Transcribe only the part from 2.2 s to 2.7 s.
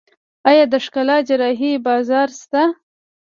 شته؟